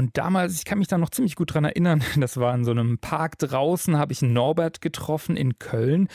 [0.00, 2.70] Und damals, ich kann mich da noch ziemlich gut dran erinnern, das war in so
[2.70, 6.08] einem Park draußen, habe ich Norbert getroffen in Köln.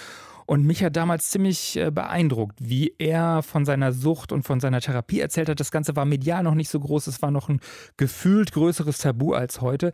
[0.47, 4.81] Und mich hat damals ziemlich äh, beeindruckt, wie er von seiner Sucht und von seiner
[4.81, 5.59] Therapie erzählt hat.
[5.59, 7.59] Das Ganze war medial noch nicht so groß, es war noch ein
[7.95, 9.91] gefühlt größeres Tabu als heute.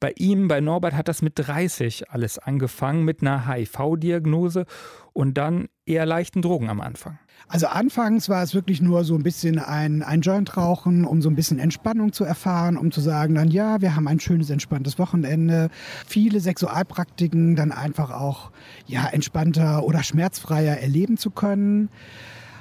[0.00, 4.66] Bei ihm, bei Norbert, hat das mit 30 alles angefangen, mit einer HIV-Diagnose
[5.12, 7.18] und dann eher leichten Drogen am Anfang.
[7.50, 11.30] Also anfangs war es wirklich nur so ein bisschen ein, ein Joint rauchen, um so
[11.30, 14.98] ein bisschen Entspannung zu erfahren, um zu sagen dann, ja, wir haben ein schönes, entspanntes
[14.98, 15.70] Wochenende.
[16.06, 18.50] Viele Sexualpraktiken dann einfach auch,
[18.86, 21.88] ja, entspannter oder schmerzfreier erleben zu können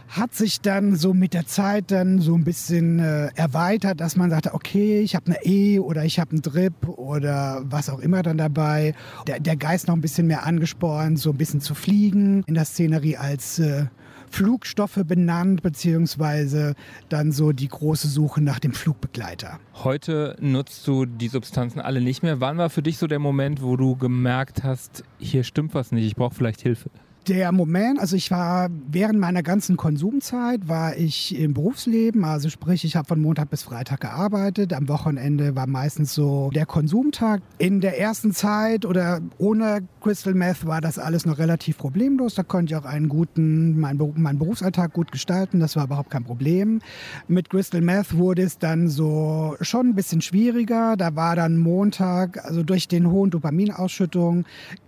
[0.08, 4.30] hat sich dann so mit der Zeit dann so ein bisschen äh, erweitert, dass man
[4.30, 8.24] sagte, okay, ich habe eine E oder ich habe einen Drip oder was auch immer
[8.24, 8.94] dann dabei.
[9.28, 12.66] Der, der Geist noch ein bisschen mehr angespornt, so ein bisschen zu fliegen in der
[12.66, 13.86] Szenerie als äh,
[14.30, 16.76] Flugstoffe benannt, beziehungsweise
[17.10, 19.60] dann so die große Suche nach dem Flugbegleiter.
[19.84, 22.40] Heute nutzt du die Substanzen alle nicht mehr.
[22.40, 26.06] Wann war für dich so der Moment, wo du gemerkt hast, hier stimmt was nicht,
[26.06, 26.90] ich brauche vielleicht Hilfe?
[27.28, 32.86] Der Moment, also ich war während meiner ganzen Konsumzeit, war ich im Berufsleben, also sprich,
[32.86, 34.72] ich habe von Montag bis Freitag gearbeitet.
[34.72, 37.42] Am Wochenende war meistens so der Konsumtag.
[37.58, 42.36] In der ersten Zeit oder ohne Crystal Meth war das alles noch relativ problemlos.
[42.36, 45.60] Da konnte ich auch einen guten, meinen, meinen Berufsalltag gut gestalten.
[45.60, 46.80] Das war überhaupt kein Problem.
[47.28, 50.96] Mit Crystal Meth wurde es dann so schon ein bisschen schwieriger.
[50.96, 54.46] Da war dann Montag, also durch den hohen Dopaminausschüttung,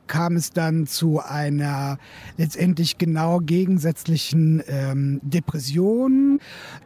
[0.09, 1.97] kam es dann zu einer
[2.35, 6.39] letztendlich genau gegensätzlichen ähm, Depression.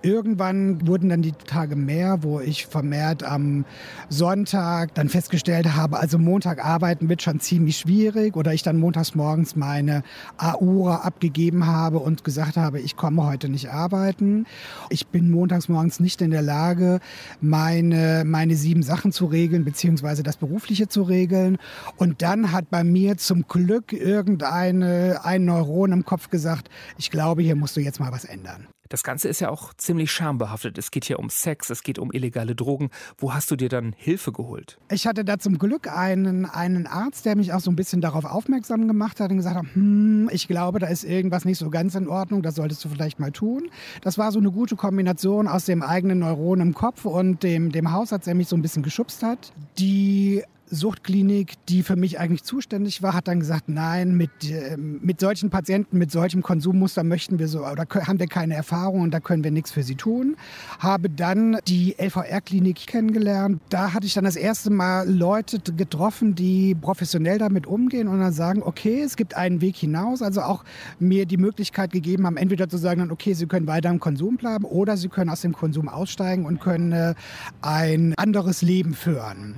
[0.03, 3.65] Irgendwann wurden dann die Tage mehr, wo ich vermehrt am
[4.09, 9.15] Sonntag dann festgestellt habe, also Montag arbeiten wird schon ziemlich schwierig oder ich dann montags
[9.15, 10.03] morgens meine
[10.37, 14.45] Aura abgegeben habe und gesagt habe, ich komme heute nicht arbeiten.
[14.89, 16.99] Ich bin montags morgens nicht in der Lage,
[17.39, 21.57] meine, meine sieben Sachen zu regeln, beziehungsweise das Berufliche zu regeln.
[21.95, 27.11] Und dann hat bei mir mir zum Glück irgendeine ein Neuron im Kopf gesagt, ich
[27.11, 28.67] glaube, hier musst du jetzt mal was ändern.
[28.89, 30.77] Das Ganze ist ja auch ziemlich schambehaftet.
[30.77, 32.89] Es geht hier um Sex, es geht um illegale Drogen.
[33.17, 34.77] Wo hast du dir dann Hilfe geholt?
[34.91, 38.25] Ich hatte da zum Glück einen, einen Arzt, der mich auch so ein bisschen darauf
[38.25, 41.95] aufmerksam gemacht hat und gesagt hat, hm, ich glaube, da ist irgendwas nicht so ganz
[41.95, 43.69] in Ordnung, das solltest du vielleicht mal tun.
[44.01, 47.91] Das war so eine gute Kombination aus dem eigenen Neuron im Kopf und dem, dem
[47.91, 49.53] Hausarzt, der mich so ein bisschen geschubst hat.
[49.79, 50.43] Die
[50.73, 55.49] Suchtklinik, die für mich eigentlich zuständig war, hat dann gesagt, nein, mit, äh, mit solchen
[55.49, 59.43] Patienten, mit solchem Konsummuster möchten wir so, oder haben wir keine Erfahrung und da können
[59.43, 60.35] wir nichts für sie tun.
[60.79, 63.61] Habe dann die LVR-Klinik kennengelernt.
[63.69, 68.33] Da hatte ich dann das erste Mal Leute getroffen, die professionell damit umgehen und dann
[68.33, 70.21] sagen, okay, es gibt einen Weg hinaus.
[70.21, 70.63] Also auch
[70.99, 74.65] mir die Möglichkeit gegeben haben, entweder zu sagen, okay, sie können weiter im Konsum bleiben
[74.65, 77.13] oder sie können aus dem Konsum aussteigen und können äh,
[77.61, 79.55] ein anderes Leben führen.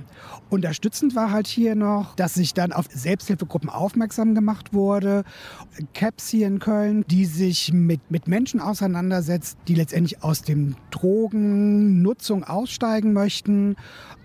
[0.48, 5.24] Unterstützend war halt hier noch, dass sich dann auf Selbsthilfegruppen aufmerksam gemacht wurde.
[5.92, 12.44] CAPS hier in Köln, die sich mit, mit Menschen auseinandersetzt, die letztendlich aus dem Drogennutzung
[12.44, 13.76] aussteigen möchten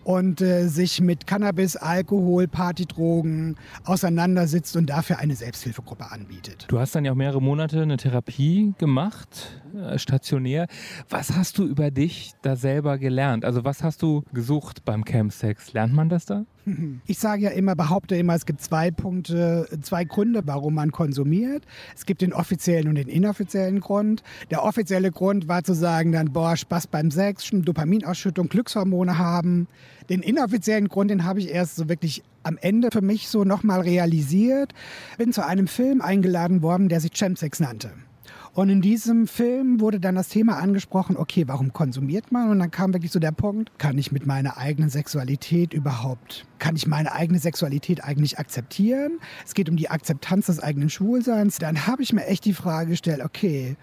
[0.03, 6.65] und äh, sich mit Cannabis, Alkohol, Partydrogen auseinandersetzt und dafür eine Selbsthilfegruppe anbietet.
[6.67, 10.67] Du hast dann ja auch mehrere Monate eine Therapie gemacht, äh, stationär.
[11.09, 13.45] Was hast du über dich da selber gelernt?
[13.45, 15.73] Also was hast du gesucht beim Camp Sex?
[15.73, 16.45] Lernt man das da?
[17.07, 21.65] Ich sage ja immer, behaupte immer, es gibt zwei Punkte, zwei Gründe, warum man konsumiert.
[21.95, 24.23] Es gibt den offiziellen und den inoffiziellen Grund.
[24.49, 29.67] Der offizielle Grund war zu sagen, dann, boah, Spaß beim Sex, Dopaminausschüttung, Glückshormone haben.
[30.09, 33.81] Den inoffiziellen Grund, den habe ich erst so wirklich am Ende für mich so nochmal
[33.81, 34.73] realisiert.
[35.17, 37.91] Bin zu einem Film eingeladen worden, der sich Chemsex nannte.
[38.53, 42.49] Und in diesem Film wurde dann das Thema angesprochen, okay, warum konsumiert man?
[42.49, 46.75] Und dann kam wirklich so der Punkt, kann ich mit meiner eigenen Sexualität überhaupt, kann
[46.75, 49.19] ich meine eigene Sexualität eigentlich akzeptieren?
[49.45, 51.59] Es geht um die Akzeptanz des eigenen Schwulseins.
[51.59, 53.77] Dann habe ich mir echt die Frage gestellt, okay,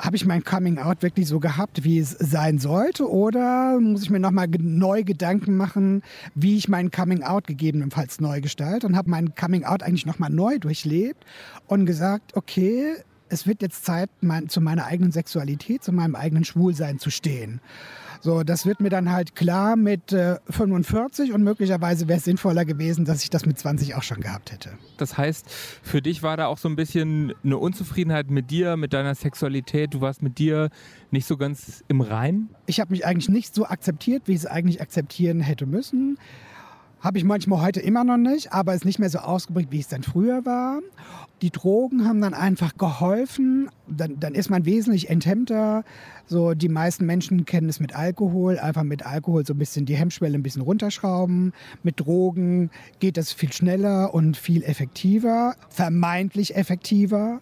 [0.00, 3.08] habe ich mein Coming Out wirklich so gehabt, wie es sein sollte?
[3.08, 6.02] Oder muss ich mir nochmal neu Gedanken machen,
[6.34, 8.84] wie ich mein Coming Out gegebenenfalls neu gestalte?
[8.88, 11.24] Und habe mein Coming Out eigentlich nochmal neu durchlebt
[11.68, 12.96] und gesagt, okay,
[13.32, 17.60] es wird jetzt Zeit, mein, zu meiner eigenen Sexualität, zu meinem eigenen Schwulsein zu stehen.
[18.20, 22.64] So, das wird mir dann halt klar mit äh, 45 und möglicherweise wäre es sinnvoller
[22.64, 24.70] gewesen, dass ich das mit 20 auch schon gehabt hätte.
[24.96, 25.50] Das heißt,
[25.82, 29.94] für dich war da auch so ein bisschen eine Unzufriedenheit mit dir, mit deiner Sexualität.
[29.94, 30.68] Du warst mit dir
[31.10, 32.50] nicht so ganz im Rein?
[32.66, 36.18] Ich habe mich eigentlich nicht so akzeptiert, wie ich es eigentlich akzeptieren hätte müssen.
[37.02, 39.88] Habe ich manchmal heute immer noch nicht, aber ist nicht mehr so ausgeprägt, wie es
[39.88, 40.78] dann früher war.
[41.42, 43.68] Die Drogen haben dann einfach geholfen.
[43.88, 45.82] Dann, dann ist man wesentlich enthemmter.
[46.26, 48.58] So, die meisten Menschen kennen es mit Alkohol.
[48.58, 51.52] Einfach mit Alkohol so ein bisschen die Hemmschwelle ein bisschen runterschrauben.
[51.82, 55.56] Mit Drogen geht das viel schneller und viel effektiver.
[55.68, 57.40] Vermeintlich effektiver.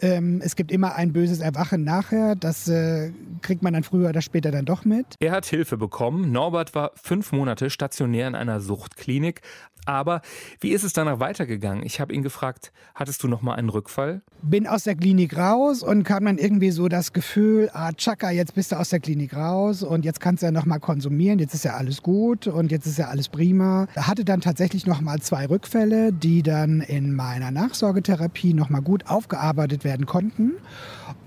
[0.00, 2.36] Ähm, es gibt immer ein böses Erwachen nachher.
[2.36, 3.12] Das äh,
[3.42, 5.06] kriegt man dann früher oder später dann doch mit.
[5.20, 6.30] Er hat Hilfe bekommen.
[6.32, 9.40] Norbert war fünf Monate stationär in einer Suchtklinik.
[9.88, 10.20] Aber
[10.60, 11.82] wie ist es danach weitergegangen?
[11.82, 14.20] Ich habe ihn gefragt, hattest du noch mal einen Rückfall?
[14.42, 18.54] Bin aus der Klinik raus und kam dann irgendwie so das Gefühl, ah, Chaka, jetzt
[18.54, 21.54] bist du aus der Klinik raus und jetzt kannst du ja noch mal konsumieren, jetzt
[21.54, 23.86] ist ja alles gut und jetzt ist ja alles prima.
[23.96, 29.06] Hatte dann tatsächlich noch mal zwei Rückfälle, die dann in meiner Nachsorgetherapie noch mal gut
[29.06, 30.52] aufgearbeitet werden konnten.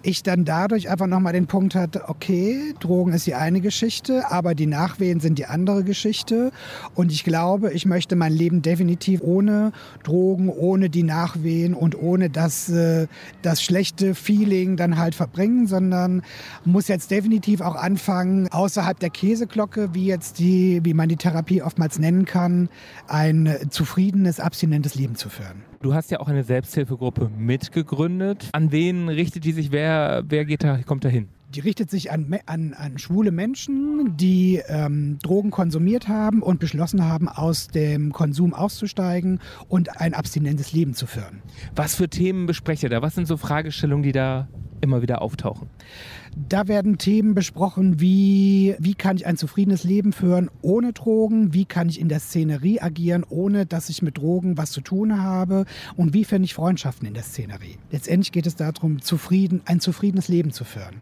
[0.04, 4.56] Ich dann dadurch einfach nochmal den Punkt hatte, okay, Drogen ist die eine Geschichte, aber
[4.56, 6.52] die Nachwehen sind die andere Geschichte.
[6.96, 9.72] Und ich glaube, ich möchte mein Leben definitiv ohne
[10.04, 13.08] Drogen, ohne die Nachwehen und ohne das, äh,
[13.42, 16.24] das schlechte Feeling dann halt verbringen, sondern
[16.66, 21.62] muss jetzt definitiv auch anfangen, außerhalb der Käseglocke, wie jetzt die, wie man die Therapie
[21.62, 22.70] oftmals nennen kann,
[23.08, 25.71] ein zufriedenes, abstinentes Leben zu führen.
[25.82, 28.50] Du hast ja auch eine Selbsthilfegruppe mitgegründet.
[28.52, 29.72] An wen richtet die sich?
[29.72, 31.28] Wer, wer geht da, kommt da hin?
[31.56, 37.04] Die richtet sich an, an, an schwule Menschen, die ähm, Drogen konsumiert haben und beschlossen
[37.04, 41.42] haben, aus dem Konsum auszusteigen und ein abstinentes Leben zu führen.
[41.76, 43.02] Was für Themen besprecht ihr da?
[43.02, 44.48] Was sind so Fragestellungen, die da
[44.82, 45.68] immer wieder auftauchen?
[46.36, 51.66] Da werden Themen besprochen wie, wie kann ich ein zufriedenes Leben führen ohne Drogen, wie
[51.66, 55.66] kann ich in der Szenerie agieren, ohne dass ich mit Drogen was zu tun habe
[55.98, 57.78] und wie finde ich Freundschaften in der Szenerie.
[57.92, 61.02] Letztendlich geht es darum, zufrieden, ein zufriedenes Leben zu führen.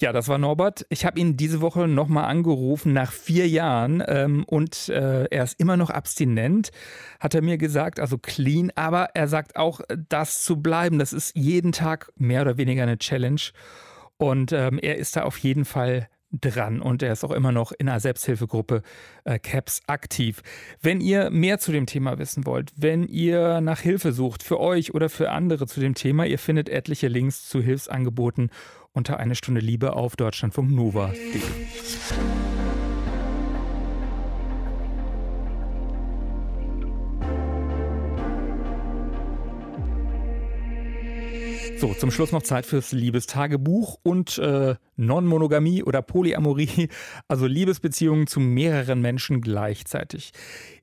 [0.00, 0.86] Ja, das war Norbert.
[0.88, 5.60] Ich habe ihn diese Woche nochmal angerufen nach vier Jahren ähm, und äh, er ist
[5.60, 6.70] immer noch abstinent,
[7.18, 11.36] hat er mir gesagt, also clean, aber er sagt auch, das zu bleiben, das ist
[11.36, 13.42] jeden Tag mehr oder weniger eine Challenge.
[14.20, 17.72] Und ähm, er ist da auf jeden Fall dran und er ist auch immer noch
[17.72, 18.82] in einer Selbsthilfegruppe
[19.24, 20.42] äh, CAPS aktiv.
[20.82, 24.92] Wenn ihr mehr zu dem Thema wissen wollt, wenn ihr nach Hilfe sucht für euch
[24.92, 28.50] oder für andere zu dem Thema, ihr findet etliche Links zu Hilfsangeboten
[28.92, 31.40] unter eine Stunde Liebe auf deutschlandfunknova.de.
[41.80, 46.90] So, zum Schluss noch Zeit fürs Liebestagebuch und äh, Non-Monogamie oder Polyamorie,
[47.26, 50.32] also Liebesbeziehungen zu mehreren Menschen gleichzeitig.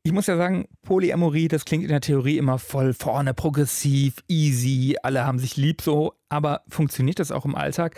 [0.01, 4.95] Ich muss ja sagen, Polyamorie, das klingt in der Theorie immer voll vorne, progressiv, easy,
[5.03, 7.95] alle haben sich lieb so, aber funktioniert das auch im Alltag?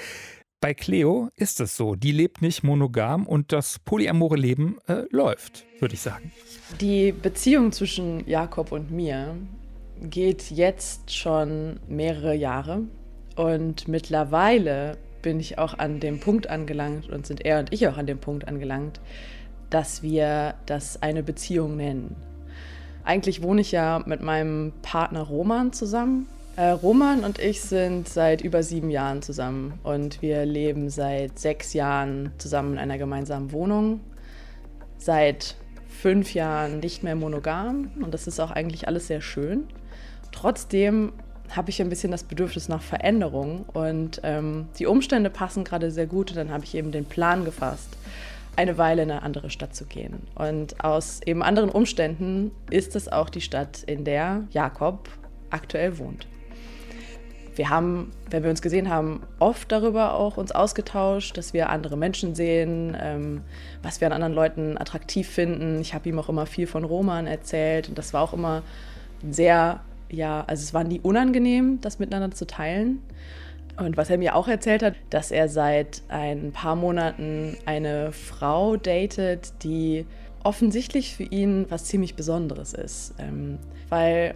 [0.59, 5.65] Bei Cleo ist es so, die lebt nicht monogam und das polyamore Leben äh, läuft,
[5.79, 6.33] würde ich sagen.
[6.81, 9.38] Die Beziehung zwischen Jakob und mir
[10.01, 12.81] geht jetzt schon mehrere Jahre
[13.35, 17.97] und mittlerweile bin ich auch an dem Punkt angelangt und sind er und ich auch
[17.97, 18.99] an dem Punkt angelangt,
[19.69, 22.15] dass wir das eine Beziehung nennen.
[23.03, 26.27] Eigentlich wohne ich ja mit meinem Partner Roman zusammen.
[26.55, 31.73] Äh, Roman und ich sind seit über sieben Jahren zusammen und wir leben seit sechs
[31.73, 34.01] Jahren zusammen in einer gemeinsamen Wohnung.
[34.97, 35.55] Seit
[35.88, 39.67] fünf Jahren nicht mehr monogam und das ist auch eigentlich alles sehr schön.
[40.31, 41.13] Trotzdem
[41.55, 46.05] habe ich ein bisschen das Bedürfnis nach Veränderung und ähm, die Umstände passen gerade sehr
[46.05, 47.97] gut und dann habe ich eben den Plan gefasst,
[48.55, 50.27] eine Weile in eine andere Stadt zu gehen.
[50.35, 55.09] Und aus eben anderen Umständen ist es auch die Stadt, in der Jakob
[55.49, 56.27] aktuell wohnt.
[57.55, 61.97] Wir haben, wenn wir uns gesehen haben, oft darüber auch uns ausgetauscht, dass wir andere
[61.97, 63.41] Menschen sehen, ähm,
[63.83, 65.81] was wir an anderen Leuten attraktiv finden.
[65.81, 68.61] Ich habe ihm auch immer viel von Roman erzählt und das war auch immer
[69.29, 73.01] sehr ja, also es war nie unangenehm, das miteinander zu teilen.
[73.77, 78.75] Und was er mir auch erzählt hat, dass er seit ein paar Monaten eine Frau
[78.75, 80.05] datet, die
[80.43, 83.13] offensichtlich für ihn was ziemlich Besonderes ist.
[83.19, 84.35] Ähm, weil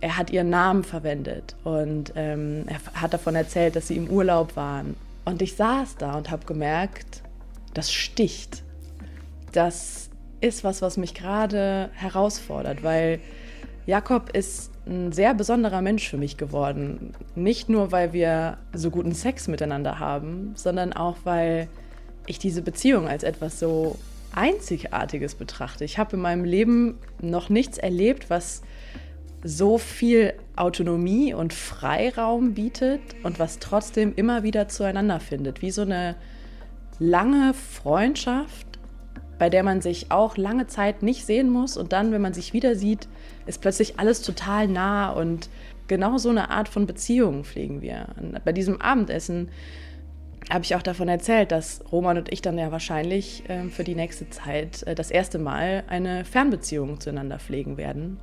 [0.00, 4.54] er hat ihren Namen verwendet und ähm, er hat davon erzählt, dass sie im Urlaub
[4.54, 4.94] waren.
[5.24, 7.22] Und ich saß da und habe gemerkt,
[7.74, 8.62] das sticht.
[9.52, 10.08] Das
[10.40, 13.18] ist was, was mich gerade herausfordert, weil
[13.86, 17.12] Jakob ist ein sehr besonderer Mensch für mich geworden.
[17.34, 21.68] Nicht nur, weil wir so guten Sex miteinander haben, sondern auch, weil
[22.26, 23.98] ich diese Beziehung als etwas so
[24.34, 25.84] Einzigartiges betrachte.
[25.84, 28.62] Ich habe in meinem Leben noch nichts erlebt, was
[29.42, 35.62] so viel Autonomie und Freiraum bietet und was trotzdem immer wieder zueinander findet.
[35.62, 36.16] Wie so eine
[36.98, 38.66] lange Freundschaft,
[39.38, 42.52] bei der man sich auch lange Zeit nicht sehen muss und dann, wenn man sich
[42.52, 43.08] wieder sieht,
[43.48, 45.48] ist plötzlich alles total nah und
[45.88, 48.08] genau so eine Art von Beziehung pflegen wir.
[48.20, 49.48] Und bei diesem Abendessen
[50.50, 53.94] habe ich auch davon erzählt, dass Roman und ich dann ja wahrscheinlich äh, für die
[53.94, 58.18] nächste Zeit äh, das erste Mal eine Fernbeziehung zueinander pflegen werden.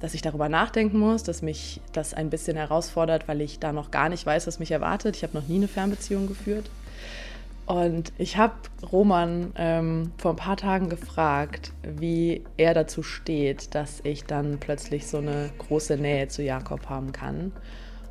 [0.00, 3.90] Dass ich darüber nachdenken muss, dass mich das ein bisschen herausfordert, weil ich da noch
[3.90, 5.16] gar nicht weiß, was mich erwartet.
[5.16, 6.70] Ich habe noch nie eine Fernbeziehung geführt.
[7.70, 8.54] Und ich habe
[8.90, 15.06] Roman ähm, vor ein paar Tagen gefragt, wie er dazu steht, dass ich dann plötzlich
[15.06, 17.52] so eine große Nähe zu Jakob haben kann.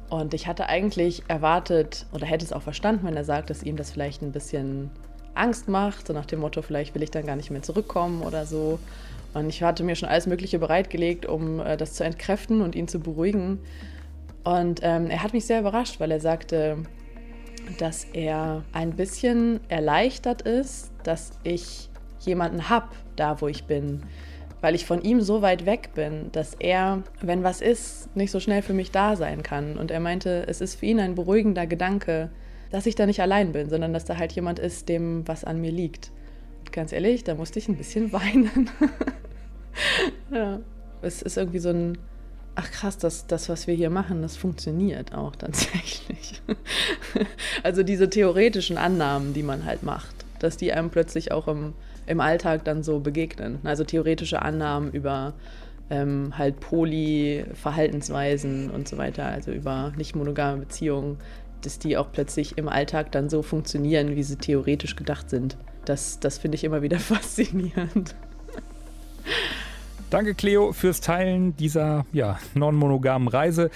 [0.10, 3.76] Und ich hatte eigentlich erwartet oder hätte es auch verstanden, wenn er sagt, dass ihm
[3.76, 4.91] das vielleicht ein bisschen
[5.36, 8.45] Angst macht, so nach dem Motto, vielleicht will ich dann gar nicht mehr zurückkommen oder
[8.45, 8.80] so.
[9.34, 12.88] Und ich hatte mir schon alles Mögliche bereitgelegt, um äh, das zu entkräften und ihn
[12.88, 13.60] zu beruhigen.
[14.45, 16.78] Und ähm, er hat mich sehr überrascht, weil er sagte,
[17.78, 21.89] dass er ein bisschen erleichtert ist, dass ich
[22.20, 24.03] jemanden habe, da wo ich bin.
[24.62, 28.39] Weil ich von ihm so weit weg bin, dass er, wenn was ist, nicht so
[28.39, 29.78] schnell für mich da sein kann.
[29.78, 32.30] Und er meinte, es ist für ihn ein beruhigender Gedanke,
[32.70, 35.62] dass ich da nicht allein bin, sondern dass da halt jemand ist, dem was an
[35.62, 36.12] mir liegt.
[36.60, 38.70] Und ganz ehrlich, da musste ich ein bisschen weinen.
[40.32, 40.60] ja.
[41.01, 41.97] Es ist irgendwie so ein
[42.60, 46.41] ach krass, das, das, was wir hier machen, das funktioniert auch tatsächlich.
[47.64, 51.74] also diese theoretischen Annahmen, die man halt macht, dass die einem plötzlich auch im,
[52.05, 53.60] im Alltag dann so begegnen.
[53.64, 55.36] Also theoretische Annahmen über
[55.89, 61.18] ähm, halt Poly-Verhaltensweisen und so weiter, also über nicht monogame Beziehungen,
[61.62, 65.55] dass die auch plötzlich im Alltag dann so funktionieren, wie sie theoretisch gedacht sind.
[65.86, 68.16] Das, das finde ich immer wieder faszinierend.
[70.10, 73.70] Danke, Cleo, fürs Teilen dieser ja, non-monogamen Reise.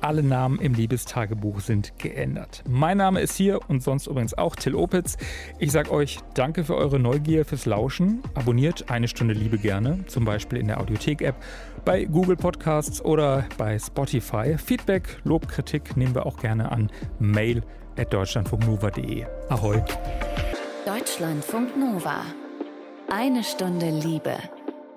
[0.00, 2.64] Alle Namen im Liebestagebuch sind geändert.
[2.68, 5.16] Mein Name ist hier und sonst übrigens auch Till Opitz.
[5.58, 8.20] Ich sage euch danke für eure Neugier, fürs Lauschen.
[8.34, 11.36] Abonniert eine Stunde Liebe gerne, zum Beispiel in der Audiothek-App,
[11.84, 14.58] bei Google Podcasts oder bei Spotify.
[14.58, 17.62] Feedback, Lob, Kritik nehmen wir auch gerne an mail
[17.96, 19.24] at deutschlandfunknova.de.
[19.48, 19.82] Ahoi.
[20.84, 22.22] Deutschlandfunk Nova.
[23.08, 24.36] Eine Stunde Liebe.